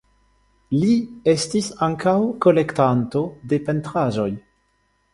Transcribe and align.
Li 0.83 0.95
estis 1.33 1.69
ankaŭ 1.89 2.15
kolektanto 2.47 3.25
de 3.53 3.63
pentraĵoj. 3.71 4.31